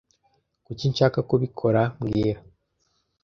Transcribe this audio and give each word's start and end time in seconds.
Kuki 0.65 0.85
nshaka 0.91 1.19
kubikora 1.29 1.81
mbwira 2.01 2.39